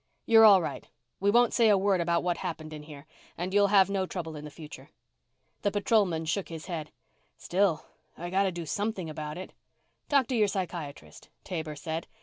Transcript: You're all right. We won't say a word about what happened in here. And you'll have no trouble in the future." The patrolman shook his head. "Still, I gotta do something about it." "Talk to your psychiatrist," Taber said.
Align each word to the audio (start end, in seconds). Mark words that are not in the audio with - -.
You're 0.25 0.45
all 0.45 0.63
right. 0.63 0.87
We 1.19 1.29
won't 1.29 1.53
say 1.53 1.69
a 1.69 1.77
word 1.77 2.01
about 2.01 2.23
what 2.23 2.37
happened 2.37 2.73
in 2.73 2.81
here. 2.81 3.05
And 3.37 3.53
you'll 3.53 3.67
have 3.67 3.87
no 3.87 4.07
trouble 4.07 4.35
in 4.35 4.43
the 4.45 4.49
future." 4.49 4.89
The 5.61 5.69
patrolman 5.69 6.25
shook 6.25 6.49
his 6.49 6.65
head. 6.65 6.91
"Still, 7.37 7.85
I 8.17 8.31
gotta 8.31 8.51
do 8.51 8.65
something 8.65 9.11
about 9.11 9.37
it." 9.37 9.53
"Talk 10.09 10.25
to 10.29 10.35
your 10.35 10.47
psychiatrist," 10.47 11.29
Taber 11.43 11.75
said. 11.75 12.07